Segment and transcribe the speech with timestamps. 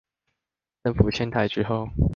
[0.83, 1.87] 政府遷台之後